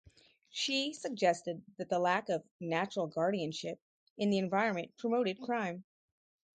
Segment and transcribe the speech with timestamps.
[0.49, 3.79] She suggested that the lack of "natural guardianship"
[4.17, 5.83] in the environment promoted crime.